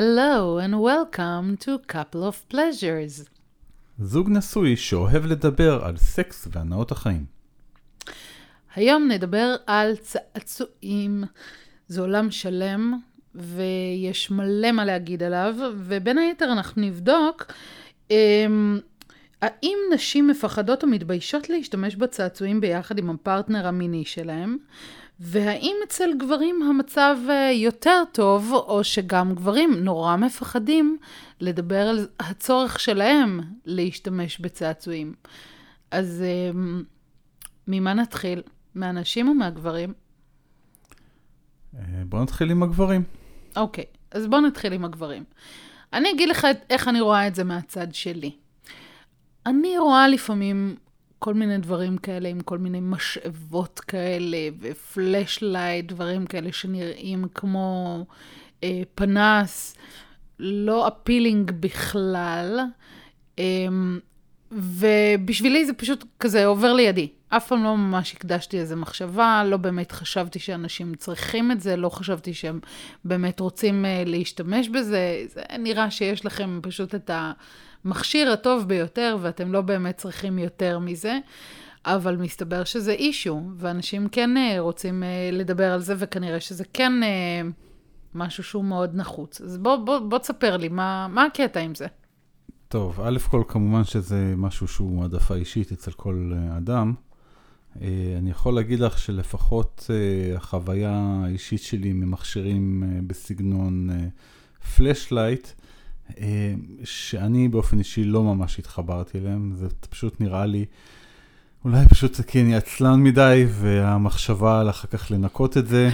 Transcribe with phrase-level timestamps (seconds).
[0.00, 3.28] Hello and welcome to Couple of Pleasures.
[3.98, 7.24] זוג נשוי שאוהב לדבר על סקס והנאות החיים.
[8.74, 11.24] היום נדבר על צעצועים.
[11.88, 12.98] זה עולם שלם,
[13.34, 17.52] ויש מלא מה להגיד עליו, ובין היתר אנחנו נבדוק
[18.10, 18.78] אמ,
[19.42, 24.56] האם נשים מפחדות או מתביישות להשתמש בצעצועים ביחד עם הפרטנר המיני שלהם,
[25.20, 30.98] והאם אצל גברים המצב אה, יותר טוב, או שגם גברים נורא מפחדים
[31.40, 35.14] לדבר על הצורך שלהם להשתמש בצעצועים.
[35.90, 36.82] אז אמ,
[37.68, 38.42] ממה נתחיל?
[38.74, 39.92] מהנשים או מהגברים?
[41.74, 43.02] אה, בוא נתחיל עם הגברים.
[43.56, 45.24] אוקיי, אז בואו נתחיל עם הגברים.
[45.92, 48.36] אני אגיד לך איך אני רואה את זה מהצד שלי.
[49.46, 50.76] אני רואה לפעמים
[51.18, 58.06] כל מיני דברים כאלה עם כל מיני משאבות כאלה ו-Fleshlight, דברים כאלה שנראים כמו
[58.64, 59.76] אה, פנס,
[60.38, 62.60] לא appealing בכלל.
[63.38, 63.44] אה,
[64.52, 67.08] ובשבילי זה פשוט כזה עובר לידי.
[67.28, 71.88] אף פעם לא ממש הקדשתי איזה מחשבה, לא באמת חשבתי שאנשים צריכים את זה, לא
[71.88, 72.60] חשבתי שהם
[73.04, 75.24] באמת רוצים uh, להשתמש בזה.
[75.26, 77.10] זה נראה שיש לכם פשוט את
[77.84, 81.18] המכשיר הטוב ביותר, ואתם לא באמת צריכים יותר מזה.
[81.86, 86.92] אבל מסתבר שזה אישו, ואנשים כן uh, רוצים uh, לדבר על זה, וכנראה שזה כן
[87.02, 87.52] uh,
[88.14, 89.40] משהו שהוא מאוד נחוץ.
[89.40, 91.86] אז בוא, בוא, בוא תספר לי, מה, מה הקטע עם זה?
[92.68, 96.94] טוב, א' כל כמובן שזה משהו שהוא העדפה אישית אצל כל אדם.
[98.18, 99.90] אני יכול להגיד לך שלפחות
[100.36, 103.90] החוויה האישית שלי ממכשירים בסגנון
[104.76, 105.48] פלאשלייט,
[106.84, 110.64] שאני באופן אישי לא ממש התחברתי אליהם, זה פשוט נראה לי,
[111.64, 115.90] אולי פשוט כי אני עצלן מדי, והמחשבה על אחר כך לנקות את זה,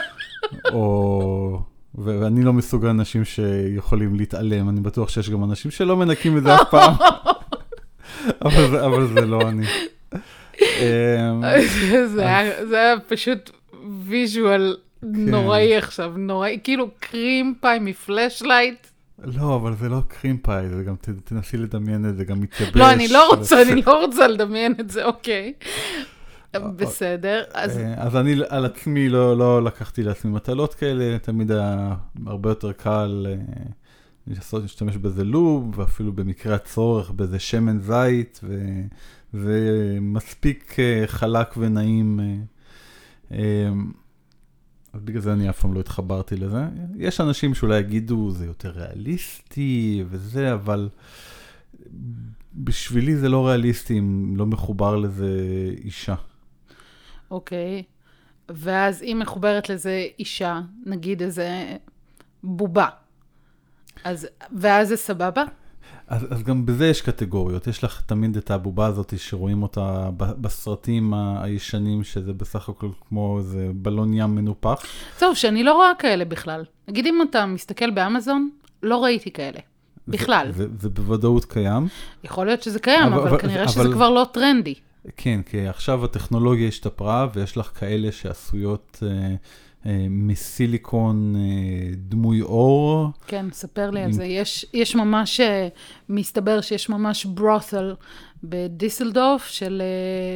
[0.72, 1.62] או...
[1.94, 6.54] ואני לא מסוג האנשים שיכולים להתעלם, אני בטוח שיש גם אנשים שלא מנקים את זה
[6.54, 6.94] אף פעם,
[8.46, 9.66] אבל, אבל זה לא אני.
[10.62, 11.42] אמ,
[12.12, 12.26] זה
[12.72, 13.50] היה פשוט
[14.04, 15.06] visual כן.
[15.30, 18.86] נוראי עכשיו, נוראי, כאילו cream pie מ-Fleshlight.
[19.24, 22.76] לא, אבל זה לא cream pie, זה גם, תנסי לדמיין את זה, גם מתייבש.
[22.76, 25.52] לא, אני לא רוצה, אני לא רוצה לדמיין את זה, אוקיי.
[26.54, 27.78] בסדר, אז...
[27.78, 31.94] אה, אז אני על עצמי לא, לא לקחתי לעצמי מטלות כאלה, תמיד היה
[32.26, 38.58] הרבה יותר קל אה, להשתמש בזה lube, ואפילו במקרה הצורך באיזה שמן זית, ו...
[39.34, 42.20] ומספיק אה, חלק ונעים.
[44.92, 46.64] אז בגלל זה אני אף פעם לא התחברתי לזה.
[46.96, 50.88] יש אנשים שאולי יגידו, זה יותר ריאליסטי וזה, אבל
[52.54, 55.30] בשבילי זה לא ריאליסטי אם לא מחובר לזה
[55.84, 56.14] אישה.
[57.30, 57.98] אוקיי, okay.
[58.48, 61.76] ואז אם מחוברת לזה אישה, נגיד איזה
[62.42, 62.88] בובה,
[64.04, 65.44] אז, ואז זה סבבה?
[66.08, 71.14] אז, אז גם בזה יש קטגוריות, יש לך תמיד את הבובה הזאת שרואים אותה בסרטים
[71.14, 74.82] הישנים, שזה בסך הכל כמו איזה בלון ים מנופח.
[75.18, 76.64] טוב, שאני לא רואה כאלה בכלל.
[76.88, 78.50] נגיד אם אתה מסתכל באמזון,
[78.82, 79.58] לא ראיתי כאלה.
[80.08, 80.48] בכלל.
[80.52, 81.88] זה, זה, זה בוודאות קיים.
[82.24, 84.74] יכול להיות שזה קיים, אבל, אבל כנראה אבל, שזה כבר לא טרנדי.
[85.16, 89.02] כן, כי עכשיו הטכנולוגיה השתפרה, ויש לך כאלה שעשויות...
[89.02, 89.34] אה,
[90.10, 93.10] מסיליקון אה, דמוי אור.
[93.26, 94.06] כן, ספר לי עם...
[94.06, 94.24] על זה.
[94.24, 95.68] יש, יש ממש, אה,
[96.08, 97.94] מסתבר שיש ממש ברות'ל
[98.42, 99.82] בדיסלדורף של,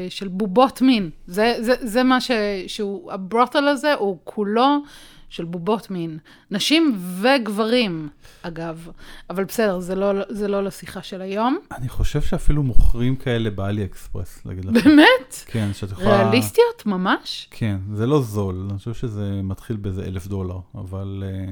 [0.08, 1.10] של בובות מין.
[1.26, 2.30] זה, זה, זה מה ש,
[2.66, 4.78] שהוא, הברות'ל הזה הוא כולו
[5.32, 6.18] של בובות מין.
[6.50, 8.08] נשים וגברים,
[8.42, 8.88] אגב.
[9.30, 11.58] אבל בסדר, זה לא, זה לא לשיחה של היום.
[11.72, 14.84] אני חושב שאפילו מוכרים כאלה באלי אקספרס, להגיד לך.
[14.84, 15.44] באמת?
[15.46, 16.22] כן, שאת יכולה...
[16.22, 17.48] ריאליסטיות ממש?
[17.50, 18.68] כן, זה לא זול.
[18.70, 21.50] אני חושב שזה מתחיל באיזה אלף דולר, אבל uh,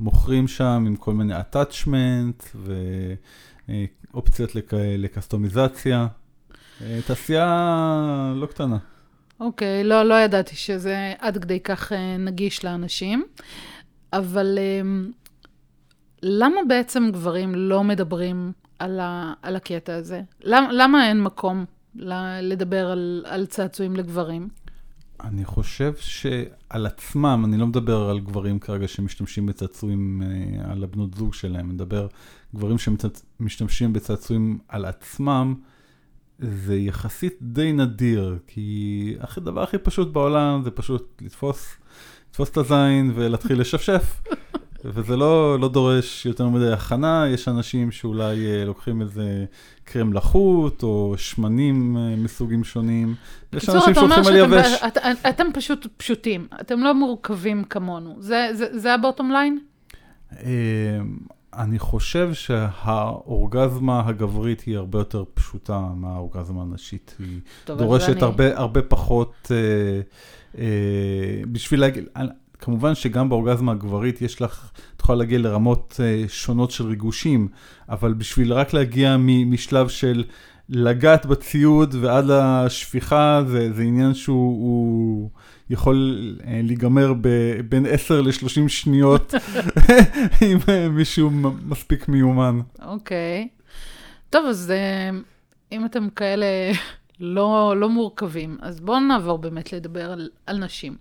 [0.00, 2.56] מוכרים שם עם כל מיני attachment
[4.14, 4.70] ואופציות לק...
[4.74, 6.06] לקסטומיזציה.
[6.78, 8.78] Uh, תעשייה לא קטנה.
[9.40, 13.24] אוקיי, לא, לא ידעתי שזה עד כדי כך אה, נגיש לאנשים,
[14.12, 14.80] אבל אה,
[16.22, 20.22] למה בעצם גברים לא מדברים על, ה, על הקטע הזה?
[20.40, 21.64] למה, למה אין מקום
[22.42, 24.48] לדבר על, על צעצועים לגברים?
[25.24, 31.14] אני חושב שעל עצמם, אני לא מדבר על גברים כרגע שמשתמשים בצעצועים אה, על הבנות
[31.14, 32.06] זוג שלהם, אני מדבר
[32.54, 35.54] גברים שמשתמשים בצעצועים על עצמם.
[36.38, 41.76] זה יחסית די נדיר, כי הדבר הכי פשוט בעולם זה פשוט לתפוס,
[42.30, 44.02] לתפוס את הזין ולהתחיל לשפשף.
[44.84, 49.44] וזה לא, לא דורש יותר מדי הכנה, יש אנשים שאולי אה, לוקחים איזה
[49.84, 53.14] קרם לחות, או שמנים אה, מסוגים שונים.
[53.52, 54.82] יש אנשים שהולכים על יבש.
[54.86, 54.98] את,
[55.28, 58.16] אתם פשוט פשוטים, אתם לא מורכבים כמונו.
[58.18, 59.58] זה, זה, זה הבוטום ליין?
[61.56, 67.16] אני חושב שהאורגזמה הגברית היא הרבה יותר פשוטה מהאורגזמה הנשית.
[67.18, 68.22] היא טוב, דורשת אני...
[68.22, 70.00] הרבה, הרבה פחות, אה,
[70.58, 72.04] אה, בשביל להגיד,
[72.58, 77.48] כמובן שגם באורגזמה הגברית יש לך, את יכולה להגיע לרמות אה, שונות של ריגושים,
[77.88, 79.16] אבל בשביל רק להגיע
[79.46, 80.24] משלב של
[80.68, 85.30] לגעת בציוד ועד לשפיכה, זה, זה עניין שהוא
[85.70, 87.12] יכול אה, להיגמר
[87.68, 89.34] בין 10 ל-30 שניות,
[90.42, 91.30] אם אה, מישהו
[91.66, 92.60] מספיק מיומן.
[92.82, 93.48] אוקיי.
[93.50, 93.62] Okay.
[94.30, 95.10] טוב, אז אה,
[95.72, 96.46] אם אתם כאלה
[97.20, 100.96] לא, לא מורכבים, אז בואו נעבור באמת לדבר על, על נשים.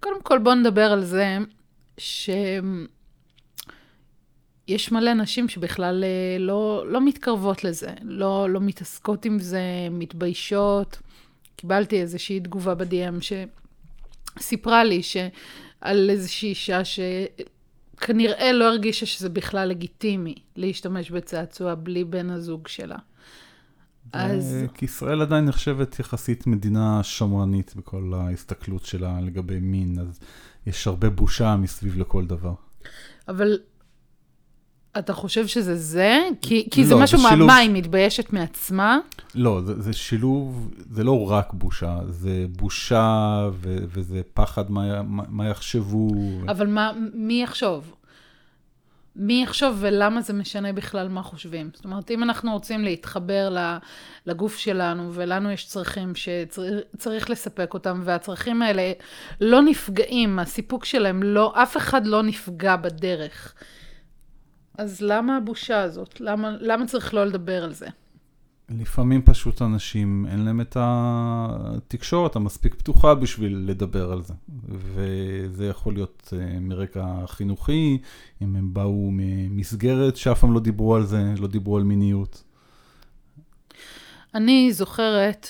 [0.00, 1.38] קודם כל, בואו נדבר על זה
[1.98, 2.30] ש...
[4.68, 6.04] יש מלא נשים שבכלל
[6.38, 10.98] לא, לא מתקרבות לזה, לא, לא מתעסקות עם זה, מתביישות.
[11.56, 13.20] קיבלתי איזושהי תגובה ב-DM
[14.38, 22.30] סיפרה לי שעל איזושהי אישה שכנראה לא הרגישה שזה בכלל לגיטימי להשתמש בצעצוע בלי בן
[22.30, 22.96] הזוג שלה.
[24.12, 24.56] אז...
[24.74, 30.20] כי ישראל עדיין נחשבת יחסית מדינה שמרנית בכל ההסתכלות שלה לגבי מין, אז
[30.66, 32.54] יש הרבה בושה מסביב לכל דבר.
[33.28, 33.58] אבל
[34.98, 36.20] אתה חושב שזה זה?
[36.42, 37.46] כי, כי לא, זה משהו, זה שילוב...
[37.46, 38.98] מה, היא מתביישת מעצמה?
[39.34, 45.22] לא, זה, זה שילוב, זה לא רק בושה, זה בושה ו, וזה פחד מה, מה,
[45.28, 46.10] מה יחשבו.
[46.48, 47.94] אבל מה, מי יחשוב?
[49.16, 51.70] מי יחשוב ולמה זה משנה בכלל מה חושבים?
[51.74, 53.56] זאת אומרת, אם אנחנו רוצים להתחבר
[54.26, 58.92] לגוף שלנו, ולנו יש צרכים שצריך לספק אותם, והצרכים האלה
[59.40, 63.54] לא נפגעים, הסיפוק שלהם, לא, אף אחד לא נפגע בדרך.
[64.78, 66.20] אז למה הבושה הזאת?
[66.20, 67.86] למה, למה צריך לא לדבר על זה?
[68.68, 74.34] לפעמים פשוט אנשים, אין להם את התקשורת המספיק פתוחה בשביל לדבר על זה.
[74.68, 77.98] וזה יכול להיות uh, מרקע חינוכי,
[78.42, 82.44] אם הם באו ממסגרת שאף פעם לא דיברו על זה, לא דיברו על מיניות.
[84.34, 85.46] אני זוכרת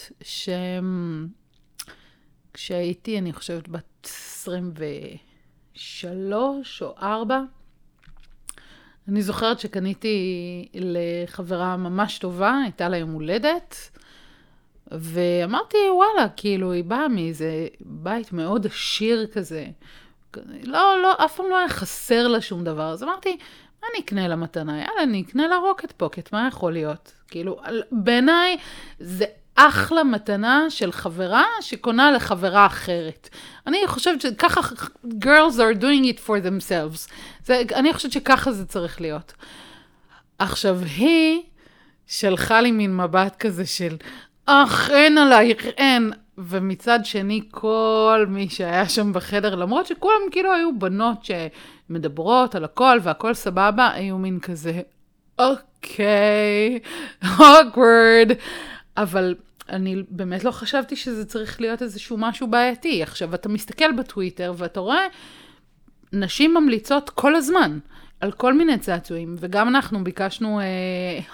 [2.53, 7.43] שכשהייתי, אני חושבת, בת 23 או 4,
[9.09, 10.19] אני זוכרת שקניתי
[10.75, 13.91] לחברה ממש טובה, הייתה לה יום הולדת,
[14.93, 19.67] ואמרתי, וואלה, כאילו, היא באה מאיזה בית מאוד עשיר כזה.
[20.63, 22.93] לא, לא, אף פעם לא היה חסר לה שום דבר.
[22.93, 23.37] אז אמרתי,
[23.83, 24.79] מה אני אקנה לה מתנה?
[24.79, 27.13] יאללה, אני אקנה לה רוקט פוקט, מה יכול להיות?
[27.29, 27.61] כאילו,
[27.93, 28.57] בעיניי
[29.01, 29.25] זה
[29.55, 33.29] אחלה מתנה של חברה שקונה לחברה אחרת.
[33.67, 34.61] אני חושבת שככה,
[35.05, 37.11] girls are doing it for themselves.
[37.45, 39.33] זה, אני חושבת שככה זה צריך להיות.
[40.39, 41.43] עכשיו, היא
[42.07, 43.97] שלחה לי מין מבט כזה של,
[44.47, 46.13] אך, אין עלייך, אין.
[46.39, 52.99] ומצד שני, כל מי שהיה שם בחדר, למרות שכולם כאילו היו בנות שמדברות על הכל
[53.03, 54.81] והכל סבבה, היו מין כזה,
[55.39, 56.79] אוקיי,
[57.25, 58.35] awkward.
[58.97, 59.35] אבל
[59.69, 63.03] אני באמת לא חשבתי שזה צריך להיות איזשהו משהו בעייתי.
[63.03, 65.07] עכשיו, אתה מסתכל בטוויטר ואתה רואה
[66.13, 67.79] נשים ממליצות כל הזמן
[68.21, 70.65] על כל מיני צעצועים, וגם אנחנו ביקשנו אה,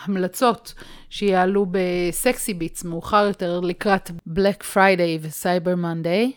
[0.05, 0.75] המלצות
[1.11, 6.33] שיעלו בסקסי ביטס מאוחר יותר לקראת Black Friday ו-Cyber Monday.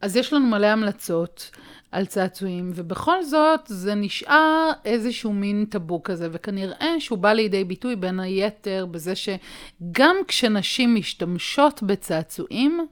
[0.00, 1.50] אז יש לנו מלא המלצות.
[1.92, 7.96] על צעצועים, ובכל זאת זה נשאר איזשהו מין טאבו כזה, וכנראה שהוא בא לידי ביטוי
[7.96, 12.86] בין היתר בזה שגם כשנשים משתמשות בצעצועים,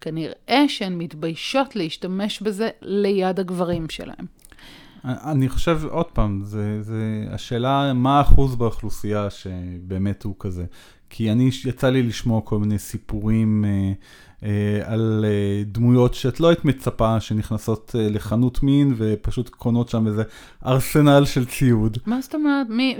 [0.00, 4.26] כנראה שהן מתביישות להשתמש בזה ליד הגברים שלהם.
[5.04, 10.64] אני חושב, עוד פעם, זה, זה השאלה מה האחוז באוכלוסייה שבאמת הוא כזה.
[11.10, 13.92] כי אני, יצא לי לשמוע כל מיני סיפורים אה,
[14.84, 20.22] על אה, דמויות שאת לא היית מצפה שנכנסות אה, לחנות מין ופשוט קונות שם איזה
[20.66, 21.98] ארסנל של ציוד.
[22.06, 22.66] מה זאת אומרת?
[22.68, 22.96] מי,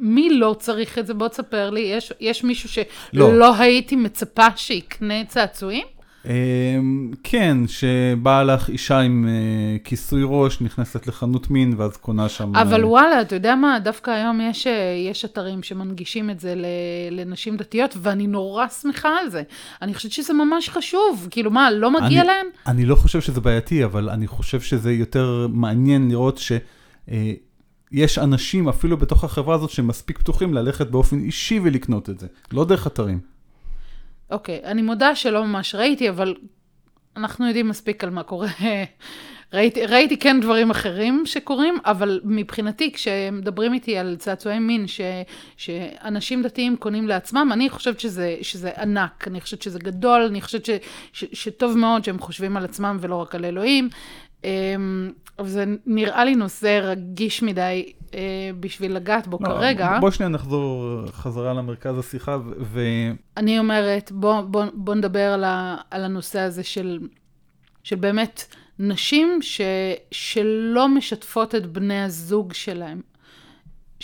[0.00, 1.14] מי לא צריך את זה?
[1.14, 1.80] בוא תספר לי.
[1.80, 5.86] יש, יש מישהו שלא לא הייתי מצפה שיקנה צעצועים?
[6.26, 12.56] אמ, כן, שבאה לך אישה עם אה, כיסוי ראש, נכנסת לחנות מין ואז קונה שם...
[12.56, 14.72] אבל אה, וואלה, אתה יודע מה, דווקא היום יש, אה,
[15.10, 16.54] יש אתרים שמנגישים את זה
[17.10, 19.42] לנשים דתיות, ואני נורא שמחה על זה.
[19.82, 21.28] אני חושבת שזה ממש חשוב.
[21.30, 22.46] כאילו מה, לא מגיע אני, להם?
[22.66, 26.52] אני לא חושב שזה בעייתי, אבל אני חושב שזה יותר מעניין לראות ש...
[27.92, 32.64] יש אנשים, אפילו בתוך החברה הזאת, שמספיק פתוחים ללכת באופן אישי ולקנות את זה, לא
[32.64, 33.33] דרך אתרים.
[34.30, 36.34] אוקיי, אני מודה שלא ממש ראיתי, אבל
[37.16, 38.48] אנחנו יודעים מספיק על מה קורה.
[39.54, 45.00] ראיתי, ראיתי כן דברים אחרים שקורים, אבל מבחינתי, כשמדברים איתי על צעצועי מין ש,
[45.56, 50.64] שאנשים דתיים קונים לעצמם, אני חושבת שזה, שזה ענק, אני חושבת שזה גדול, אני חושבת
[50.64, 50.70] ש,
[51.12, 53.88] ש, שטוב מאוד שהם חושבים על עצמם ולא רק על אלוהים.
[54.44, 59.98] אמ, אבל זה נראה לי נושא רגיש מדי אה, בשביל לגעת בו לא, כרגע.
[60.00, 62.80] בוא שנייה נחזור חזרה למרכז השיחה, ו...
[63.36, 66.98] אני אומרת, בוא, בוא, בוא נדבר על, ה, על הנושא הזה של,
[67.82, 68.44] של באמת
[68.78, 69.60] נשים ש,
[70.10, 73.00] שלא משתפות את בני הזוג שלהם.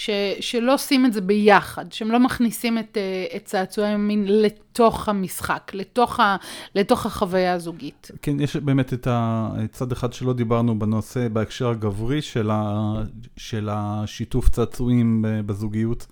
[0.00, 5.08] ש, שלא עושים את זה ביחד, שהם לא מכניסים את, אה, את צעצועי המין לתוך
[5.08, 6.36] המשחק, לתוך, ה,
[6.74, 8.10] לתוך החוויה הזוגית.
[8.22, 12.94] כן, יש באמת את הצד אחד שלא דיברנו בנושא בהקשר הגברי של, ה,
[13.36, 16.06] של השיתוף צעצועים בזוגיות.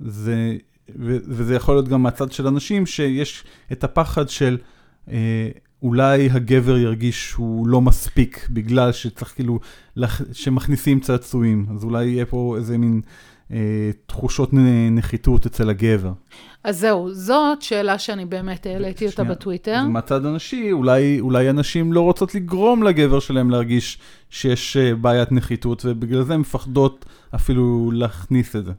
[0.00, 0.56] זה,
[0.96, 4.58] ו, וזה יכול להיות גם מהצד של אנשים שיש את הפחד של
[5.10, 5.48] אה,
[5.82, 9.60] אולי הגבר ירגיש שהוא לא מספיק בגלל שצריך כאילו,
[9.96, 13.00] לח, שמכניסים צעצועים, אז אולי יהיה פה איזה מין
[13.52, 14.50] אה, תחושות
[14.90, 16.12] נחיתות אצל הגבר.
[16.64, 19.82] אז זהו, זאת שאלה שאני באמת העליתי אותה בטוויטר.
[19.82, 23.98] מהצד הנשי, אולי, אולי הנשים לא רוצות לגרום לגבר שלהם להרגיש
[24.30, 27.04] שיש אה, בעיית נחיתות, ובגלל זה הן מפחדות
[27.34, 28.72] אפילו להכניס את זה.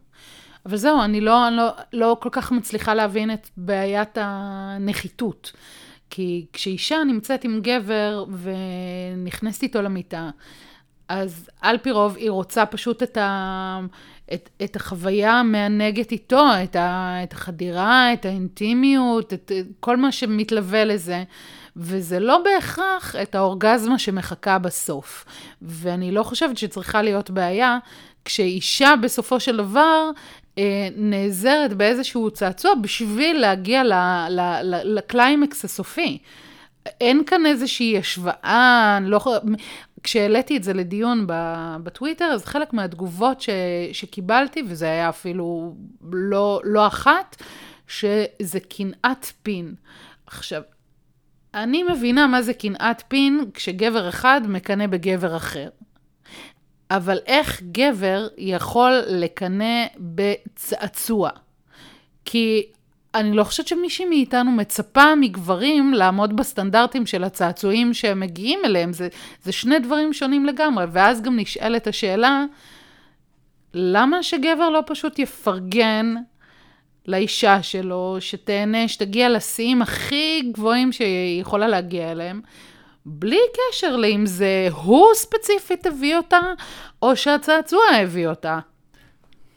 [0.66, 5.52] אבל זהו, אני לא, אני לא, לא כל כך מצליחה להבין את בעיית הנחיתות.
[6.10, 10.30] כי כשאישה נמצאת עם גבר ונכנסת איתו למיטה,
[11.10, 13.80] אז על פי רוב היא רוצה פשוט את, ה,
[14.34, 20.86] את, את החוויה המענגת איתו, את, ה, את החדירה, את האינטימיות, את כל מה שמתלווה
[20.86, 21.24] לזה.
[21.76, 25.26] וזה לא בהכרח את האורגזמה שמחכה בסוף.
[25.62, 27.78] ואני לא חושבת שצריכה להיות בעיה
[28.26, 30.12] כשאישה בסופו של דבר
[30.98, 33.84] נעזרת באיזשהו צעצוע בשביל להגיע
[34.84, 36.18] לקליימקס הסופי.
[37.02, 39.20] אין כאן איזושהי השוואה, לא,
[40.04, 41.26] כשהעליתי את זה לדיון
[41.84, 43.50] בטוויטר, אז חלק מהתגובות ש,
[43.94, 45.76] שקיבלתי, וזה היה אפילו
[46.12, 47.36] לא, לא אחת,
[47.88, 49.74] שזה קנאת פין.
[50.26, 50.62] עכשיו,
[51.54, 55.70] אני מבינה מה זה קנאת פין כשגבר אחד מקנא בגבר אחר.
[56.92, 61.30] אבל איך גבר יכול לקנא בצעצוע?
[62.26, 62.64] כי
[63.16, 68.94] אני לא חושבת שמישהי מאיתנו מצפה מגברים לעמוד בסטנדרטים של הצעצועים שהם מגיעים אליהם.
[68.94, 69.08] זה,
[69.44, 70.86] זה שני דברים שונים לגמרי.
[70.92, 72.46] ואז גם נשאלת השאלה,
[73.74, 76.16] למה שגבר לא פשוט יפרגן
[77.06, 82.42] לאישה שלו, שתהנה, שתגיע לשיאים הכי גבוהים שהיא יכולה להגיע אליהם,
[83.12, 86.40] בלי קשר לאם זה הוא ספציפית הביא אותה,
[87.02, 88.60] או שהצעצוע הביא אותה.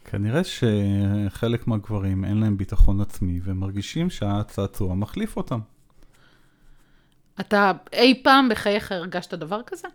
[0.05, 5.59] כנראה שחלק מהגברים אין להם ביטחון עצמי ומרגישים שהצעצוע מחליף אותם.
[7.41, 9.89] אתה אי פעם בחייך הרגשת דבר כזה?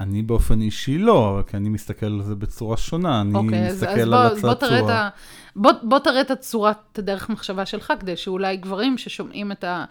[0.00, 3.96] אני באופן אישי לא, כי אני מסתכל על זה בצורה שונה, אני אוקיי, מסתכל אז,
[3.96, 4.50] אז על בוא, הצעצוע.
[4.50, 5.08] בוא, תראה את ה,
[5.56, 9.84] בוא, בוא תראה את הצורת הדרך מחשבה שלך, כדי שאולי גברים ששומעים את, ה,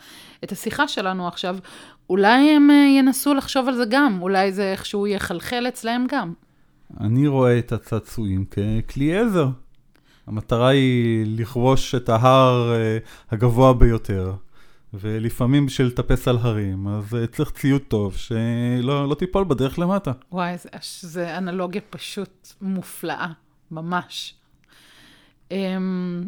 [0.43, 1.57] את השיחה שלנו עכשיו,
[2.09, 6.33] אולי הם אה, ינסו לחשוב על זה גם, אולי זה איכשהו יחלחל אצלהם גם.
[6.99, 9.47] אני רואה את הצעצועים ככלי עזר.
[10.27, 12.97] המטרה היא לכבוש את ההר אה,
[13.31, 14.33] הגבוה ביותר,
[14.93, 20.11] ולפעמים בשביל לטפס על הרים, אז אה, צריך ציוד טוב שלא לא תיפול בדרך למטה.
[20.31, 20.69] וואי, זה,
[21.01, 23.27] זה אנלוגיה פשוט מופלאה,
[23.71, 24.33] ממש.
[25.51, 26.23] אמ,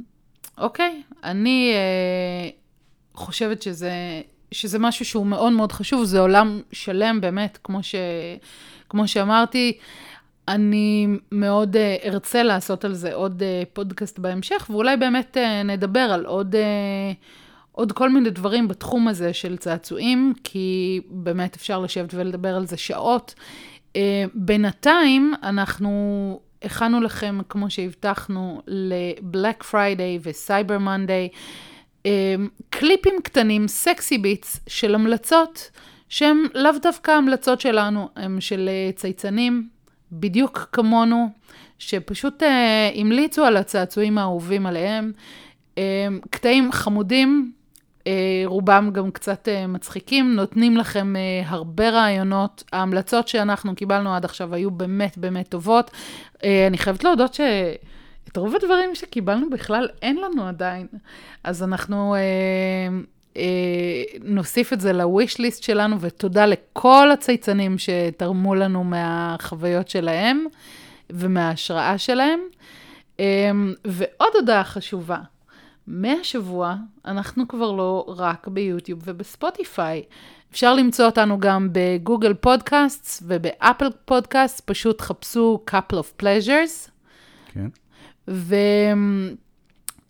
[0.58, 2.50] אוקיי, אני אה,
[3.14, 3.92] חושבת שזה,
[4.52, 7.96] שזה משהו שהוא מאוד מאוד חשוב, זה עולם שלם באמת, כמו, ש,
[8.90, 9.78] כמו שאמרתי.
[10.48, 16.00] אני מאוד uh, ארצה לעשות על זה עוד uh, פודקאסט בהמשך, ואולי באמת uh, נדבר
[16.00, 16.60] על עוד, uh,
[17.80, 22.78] עוד כל מיני דברים בתחום הזה של צעצועים, כי באמת אפשר לשבת ולדבר על זה
[22.78, 23.36] שעות.
[23.94, 23.98] Uh,
[24.34, 31.36] בינתיים אנחנו הכנו לכם, כמו שהבטחנו, ל-Black Friday ו-Cyber Monday,
[32.04, 32.08] uh,
[32.70, 35.72] קליפים קטנים, סקסי ביטס, של המלצות,
[36.10, 39.70] שהן לאו דווקא המלצות שלנו, הן של uh, צייצנים.
[40.12, 41.30] בדיוק כמונו,
[41.80, 45.12] שפשוט אה, המליצו על הצעצועים האהובים עליהם.
[45.78, 47.59] אה, קטעים חמודים, אה,
[48.46, 52.64] רובם גם קצת אה, מצחיקים, נותנים לכם אה, הרבה רעיונות.
[52.74, 55.92] ההמלצות שאנחנו קיבלנו עד עכשיו היו באמת באמת טובות.
[56.44, 57.42] אה, אני חייבת להודות ש...
[58.32, 60.88] את רוב הדברים שקיבלנו בכלל אין לנו עדיין.
[61.44, 62.20] אז אנחנו אה,
[63.38, 70.46] אה, נוסיף את זה ל-wish list שלנו, ותודה לכל הצייצנים שתרמו לנו מהחוויות שלהם
[71.10, 72.40] ומההשראה שלהם.
[73.20, 73.52] אה,
[73.86, 75.18] ועוד הודעה חשובה,
[75.90, 80.04] מהשבוע אנחנו כבר לא רק ביוטיוב ובספוטיפיי.
[80.52, 86.90] אפשר למצוא אותנו גם בגוגל פודקאסט ובאפל פודקאסט, פשוט חפשו couple of pleasures.
[87.54, 87.68] כן.
[88.28, 88.56] ו...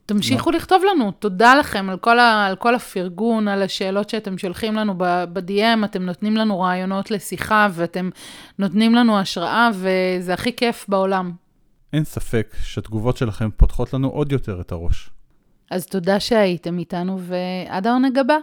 [0.06, 4.76] תמשיכו לכתוב לנו, תודה לכם על כל, ה, על כל הפרגון, על השאלות שאתם שולחים
[4.76, 8.10] לנו ב-DM, אתם נותנים לנו רעיונות לשיחה ואתם
[8.60, 11.32] נותנים לנו השראה, וזה הכי כיף בעולם.
[11.94, 15.10] אין ספק שהתגובות שלכם פותחות לנו עוד יותר את הראש.
[15.72, 18.38] אז תודה שהייתם איתנו, ועד העונג הבא.